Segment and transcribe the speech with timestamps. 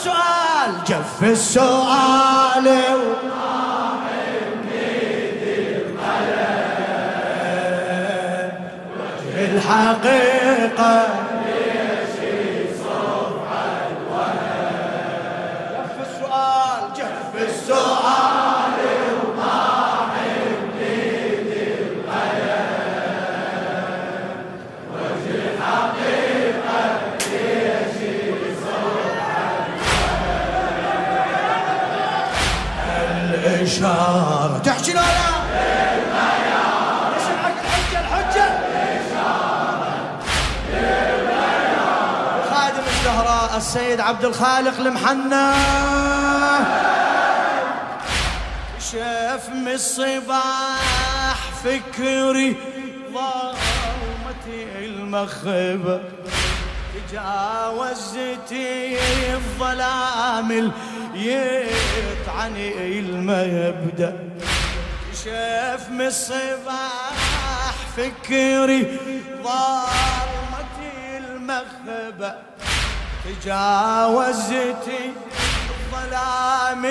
[0.00, 2.68] السؤال جف السؤال.
[9.36, 11.06] الحقيقة.
[11.16, 11.29] جف
[33.80, 35.00] الإشارة تحكي لا
[38.00, 38.60] الحجة
[42.50, 45.52] خادم الزهراء السيد عبد الخالق المحنى
[48.92, 52.56] شاف من الصباح فكري
[53.12, 56.00] ظلمتي المخبة
[57.10, 58.98] تجاوزتي
[59.34, 60.72] الظلام
[61.14, 64.16] يطعني المبدأ
[65.24, 68.98] شاف من الصباح فكري
[69.42, 72.34] ظلمتي المخبة
[73.24, 75.12] تجاوزتي
[75.70, 76.84] الظلام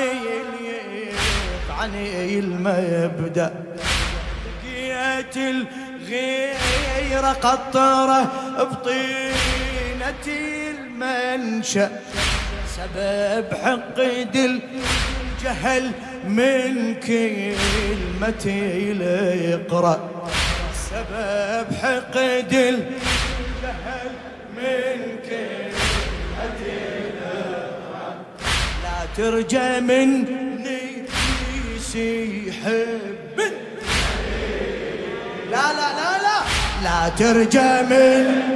[1.68, 3.54] يطعني المبدأ
[4.66, 8.22] لقيت الغيرة قطرة
[8.60, 10.40] بطينتي
[10.72, 11.90] المنشأ.
[12.80, 15.92] سبب حقد الجهل
[16.28, 20.24] من كلمتي ليقرأ.
[20.90, 24.12] سبب حقد الجهل
[24.58, 25.00] من
[25.30, 25.74] ليقرأ.
[28.84, 31.06] لا ترجى مني
[32.48, 33.38] يحب
[35.52, 36.40] لا لا لا لا.
[36.84, 38.50] لا ترجى مني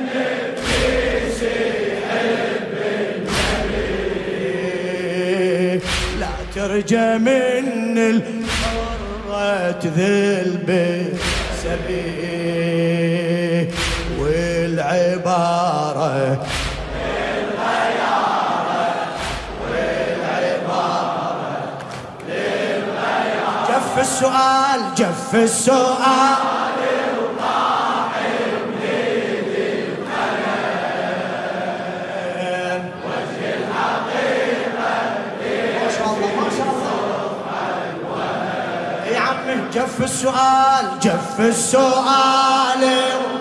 [6.63, 10.69] ترجى من الحرة ذل
[11.63, 13.03] سبي
[14.19, 16.07] والعبارة.
[23.69, 26.52] جف السؤال جف السؤال.
[39.73, 43.32] جف السؤال جف السؤال.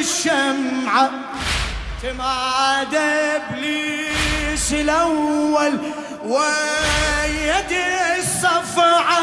[0.00, 1.10] الشمعة.
[2.02, 2.98] تمادى
[3.36, 5.78] إبليس الأول
[6.24, 7.72] ويد
[8.18, 9.20] الصفعة.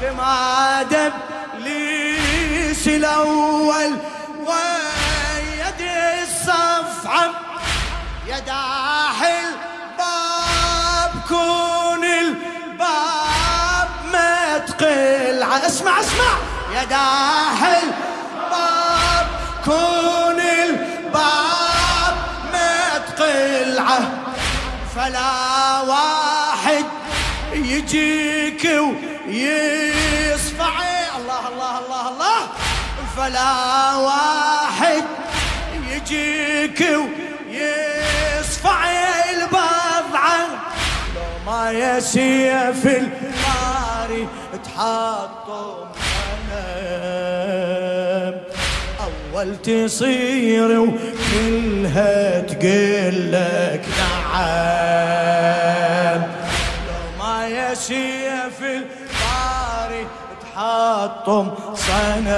[0.00, 1.10] تمادى
[1.54, 3.90] إبليس الأول
[4.38, 5.80] ويد
[6.22, 7.30] الصفعة.
[8.26, 9.46] يا داحل
[9.98, 16.32] باب كون الباب ما تقلع اسمع اسمع.
[16.74, 17.92] يا داحل
[19.72, 22.14] باب كون الباب
[22.52, 24.04] ما تقلعه
[24.96, 26.84] فلا واحد
[27.52, 28.64] يجيك
[29.26, 30.74] ويصفع.
[31.18, 32.40] الله الله الله الله.
[33.16, 35.04] فلا واحد
[35.90, 36.80] يجيك
[37.50, 38.80] ويصفع
[39.30, 40.40] البضعة
[41.14, 44.28] لو ما يسيف الباري
[44.64, 45.91] تحطم
[49.42, 55.22] أول تصير وكلها تقلك نعم.
[56.86, 60.06] لو ما يسيف الباري
[60.42, 62.30] تحطم صنم.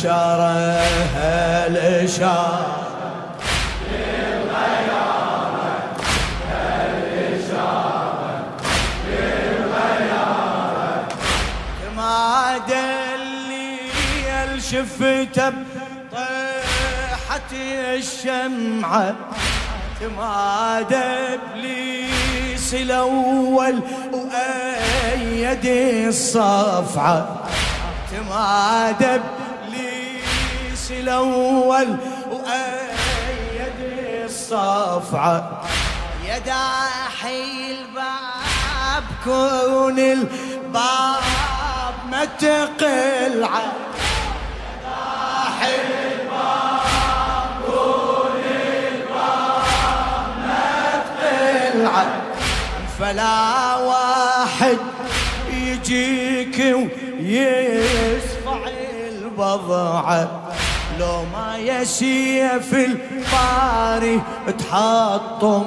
[0.00, 0.80] الإشارة
[1.66, 2.76] الإشارة
[11.96, 13.80] ما دلي
[17.96, 19.14] الشمعة؟
[20.00, 23.80] تماد ابليس الأول
[24.12, 25.66] وأيد
[26.08, 27.46] الصفعة.
[28.12, 29.20] تماد
[30.90, 31.96] ابليس الأول
[32.30, 33.78] وأيد
[34.24, 35.62] الصفعة.
[36.26, 41.22] يا داحي الباب كون الباب
[42.10, 43.72] ما تقلعه
[52.98, 54.78] فلا واحد
[55.52, 56.76] يجيك
[57.20, 58.68] ويصفع
[59.08, 60.39] البضعة.
[61.00, 64.20] لو ما يسيف في الباري
[64.58, 65.64] تحطم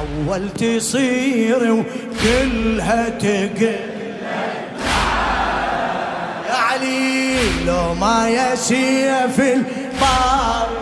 [0.00, 3.80] أول تصير وكلها تقل.
[6.48, 7.36] يا علي
[7.66, 10.78] لو ما يسيف الباري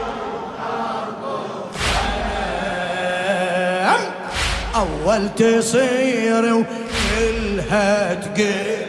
[4.74, 8.85] أول تصير وكلها تقل.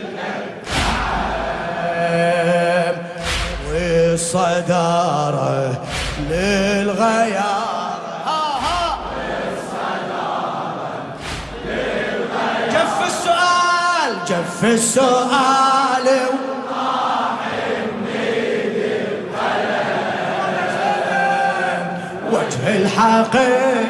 [4.18, 5.82] والصدارة
[6.30, 7.98] للغيار
[12.74, 16.08] جف السؤال جف السؤال.
[22.32, 23.86] وجه الحقيقة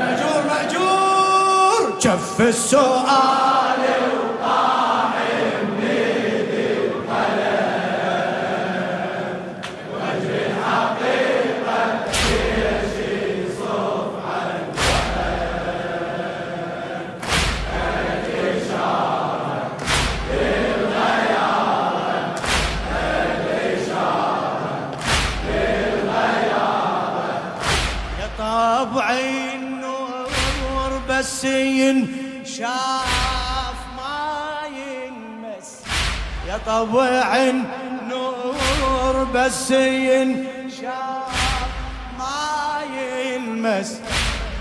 [0.00, 1.98] مأجور مأجور.
[2.00, 3.47] جف السؤال.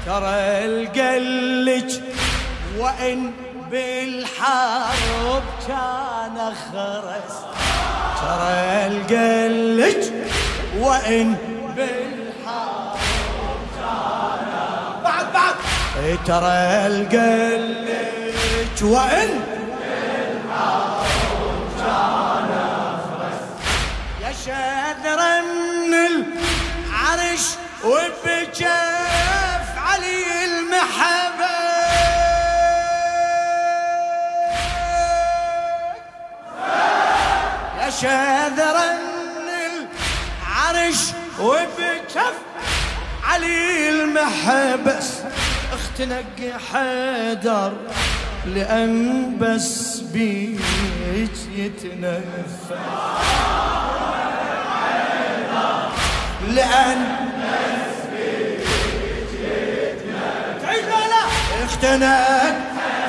[0.08, 1.92] ترى القلج
[2.78, 3.32] وإن
[3.72, 6.38] بالحرب كان
[6.72, 7.36] خرس.
[8.22, 10.04] ترى القلج
[10.80, 11.36] وإن
[11.76, 12.98] بالحرب
[15.04, 15.56] بعد بعد.
[16.04, 19.30] إيه ترى القلج وإن
[24.22, 25.42] يا شذرا
[25.92, 27.46] من العرش
[27.84, 29.57] وبجف
[30.08, 31.58] علي المحبة.
[37.80, 38.92] يا شذرا
[39.48, 39.88] من
[40.48, 41.00] العرش
[41.40, 42.34] وبجف
[43.24, 45.10] علي المحبس
[45.74, 47.74] اختنق حيدر
[48.46, 52.72] لأن بس بيك يتنفس.
[56.48, 57.27] لأن
[61.78, 62.56] اختنق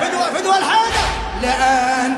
[0.00, 1.08] فدوى فدوى الحيدر
[1.42, 2.16] لأن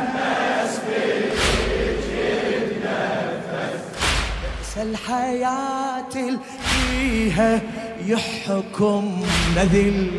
[4.76, 6.38] الحياة
[6.70, 7.60] فيها
[8.06, 9.22] يحكم
[9.56, 10.10] نذل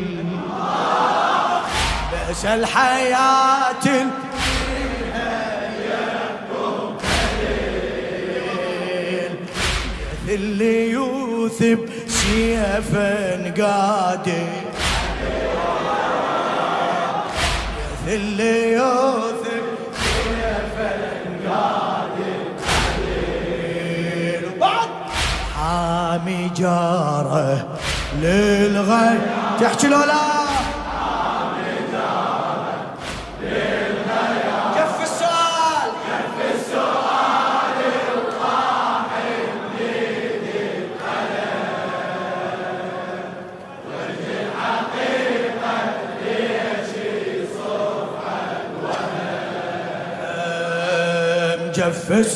[2.12, 5.02] بئس الحياة فيها
[10.28, 14.71] اللي يوثب سيفا قادر.
[18.12, 19.62] اللي يوثب
[24.60, 24.88] بعد
[25.56, 27.66] حامي جاره
[28.20, 29.18] للغي
[29.60, 30.41] تحكي لو لا
[51.72, 52.26] جف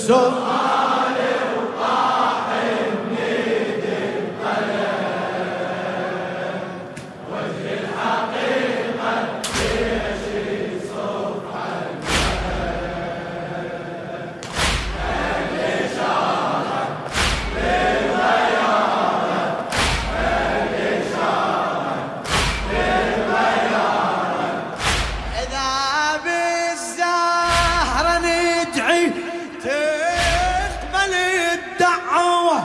[29.66, 31.14] تقبل
[31.52, 32.56] الدعوة.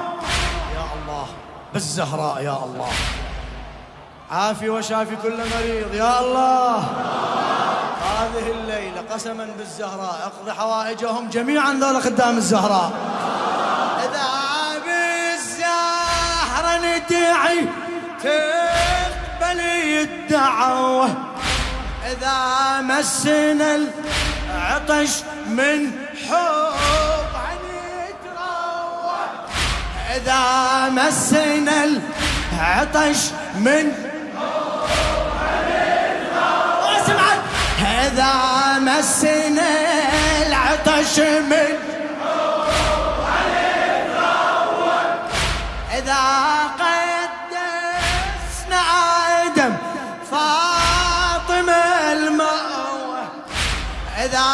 [0.76, 1.28] يا الله
[1.74, 2.92] بالزهراء يا الله.
[4.32, 5.96] عافي وشافي كل مريض.
[5.96, 6.78] يا الله.
[8.22, 12.92] هذه الليلة قسما بالزهراء اقضي حوائجهم جميعا ذولا خدام الزهراء.
[14.04, 14.30] إذا
[14.86, 17.68] بالزهرة ندعي
[18.24, 21.10] تقبل الدعوة.
[22.12, 22.38] إذا
[22.82, 25.14] مسنا العطش
[25.48, 25.92] من
[26.30, 26.81] حب
[30.16, 30.44] إذا
[30.90, 33.18] مسنا العطش
[33.56, 33.94] من
[37.82, 38.34] إذا
[38.80, 39.70] مسنا
[40.48, 41.72] العطش من
[45.98, 46.24] إذا
[46.80, 48.82] قدسنا
[49.46, 49.74] آدم
[50.32, 53.24] فاطمة المأوى.
[54.18, 54.50] إذا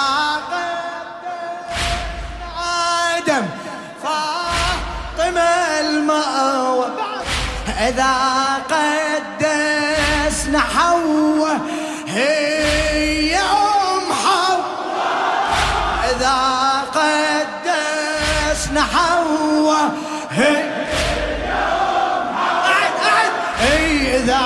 [7.80, 8.14] إذا
[8.70, 11.60] قدسنا حواء
[12.08, 14.62] هي أم حواء
[16.12, 16.38] إذا
[16.96, 19.92] قدسنا حواء
[20.32, 20.58] هي
[23.60, 24.42] أم إذا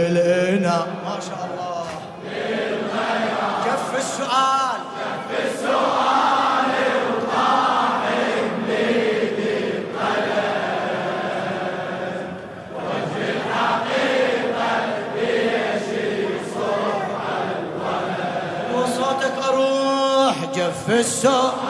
[20.87, 21.66] جف السؤال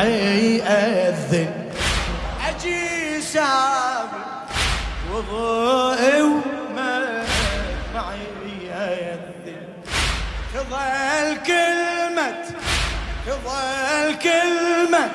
[0.00, 1.50] ومدمعي أذن
[2.48, 4.48] أجي سابق
[5.12, 7.20] وضوئي ومدمعي
[8.72, 9.62] أذن
[10.54, 12.44] تظل كلمة
[13.26, 15.10] تظل كلمة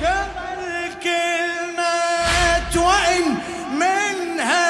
[0.00, 3.24] تظل كلمة وإن
[3.72, 4.68] منها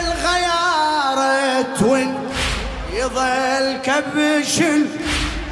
[0.00, 2.10] الغيارة وإن
[2.92, 4.54] يظل كبش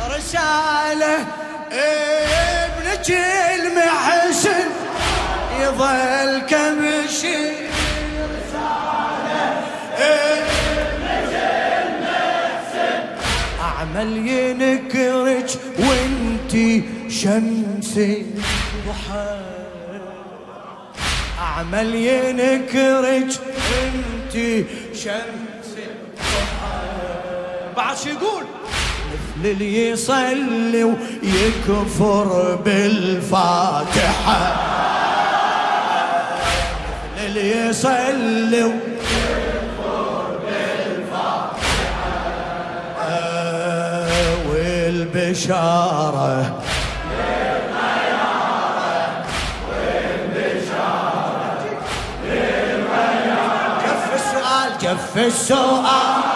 [0.07, 1.27] الرسالة
[3.07, 3.19] ابنك
[3.67, 4.69] المحسن
[5.61, 7.57] يظل المحسن
[13.61, 18.27] أعمل ينكرك وانتي شمسي.
[18.89, 19.41] ضحى
[21.39, 23.31] أعمل ينكرك
[23.83, 25.87] انتي شمسي.
[26.19, 26.81] ضحى
[27.77, 28.45] بعد يقول
[29.45, 34.57] اللي يصلي ويكفر بالفاتحة.
[37.27, 41.57] اللي يصلي ويكفر بالفاتحة.
[43.09, 46.37] آه والبشارة.
[54.83, 56.36] جف السؤال.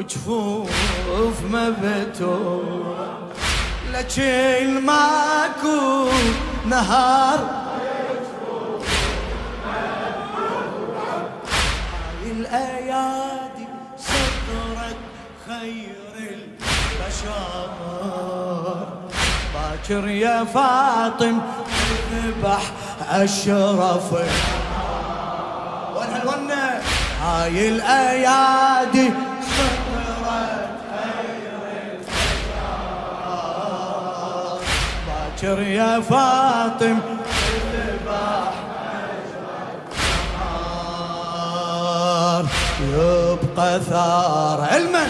[0.00, 3.04] وجفوف مبتور
[3.92, 6.08] لكن ماكو
[6.66, 7.38] نهر
[12.24, 13.66] هاي الأيادي
[13.98, 14.96] سطرت
[15.46, 17.70] خير البشر.
[19.54, 21.40] باكر يا فاطم
[22.12, 22.62] ذبح
[23.10, 24.14] أشرف.
[26.22, 26.80] الونه
[27.22, 29.10] هاي الأيادي
[35.42, 36.98] باكر يا فاطم.
[42.80, 44.60] يبقى ثار.
[44.60, 45.06] علما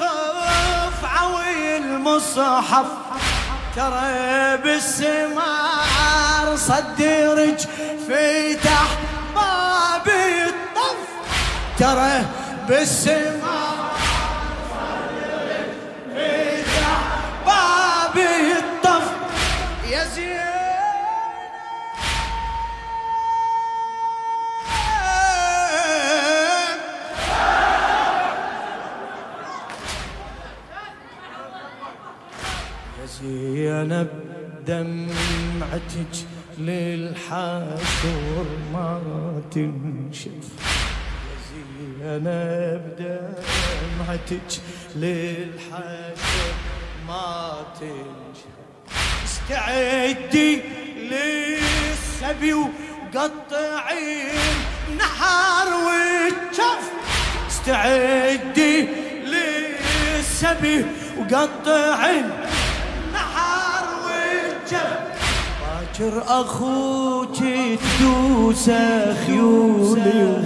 [0.00, 2.86] بغضا صفعة والمصحف
[3.76, 7.60] ترى بالسمار صدرج
[8.08, 8.88] فتح
[9.34, 11.00] باب الطف.
[11.78, 12.24] ترى
[12.68, 13.92] بالسمار
[14.70, 15.70] صدرج
[16.14, 16.98] فتح
[17.46, 19.06] باب الطف.
[19.90, 20.55] يا زين
[33.26, 34.08] زينب
[34.66, 36.14] دمعتك
[36.58, 39.00] للحشور ما
[39.50, 40.44] تنشف
[41.50, 44.50] زينب دمعتك
[44.96, 46.54] للحشور
[47.08, 48.56] ما تنشف
[49.24, 50.60] استعدي
[51.10, 54.28] للسبي وقطعين
[54.98, 56.84] نحر والجف
[57.48, 58.88] استعدي
[59.24, 60.84] للسبي
[61.18, 62.30] وقطعين
[65.98, 68.70] باكر أخوك تدوس
[69.26, 70.42] خيولي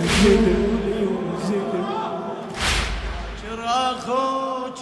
[3.44, 4.78] باكر أخوك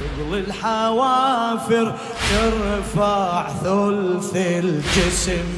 [0.00, 1.94] ثقل الحوافر
[2.30, 5.48] ترفع ثلث الجسم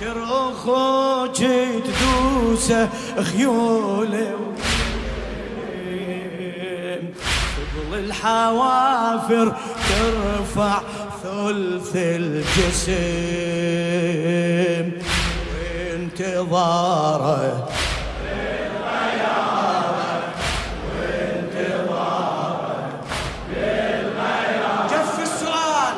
[0.00, 2.72] باكر أخوك تدوس
[3.32, 4.57] خيولي
[7.98, 9.46] الحوافر
[9.88, 10.80] ترفع
[11.22, 12.96] ثلث الجسم
[15.90, 17.68] وانتظاره
[24.90, 25.94] جف السؤال.